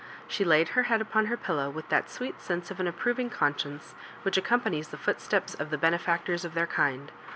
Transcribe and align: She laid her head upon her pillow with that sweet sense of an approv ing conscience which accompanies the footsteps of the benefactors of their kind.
She 0.27 0.43
laid 0.43 0.69
her 0.69 0.81
head 0.89 0.99
upon 0.99 1.27
her 1.27 1.37
pillow 1.37 1.69
with 1.69 1.89
that 1.89 2.09
sweet 2.09 2.41
sense 2.41 2.71
of 2.71 2.79
an 2.79 2.87
approv 2.91 3.19
ing 3.19 3.29
conscience 3.29 3.93
which 4.23 4.35
accompanies 4.35 4.87
the 4.87 4.97
footsteps 4.97 5.53
of 5.53 5.69
the 5.69 5.77
benefactors 5.77 6.43
of 6.43 6.55
their 6.55 6.65
kind. 6.65 7.11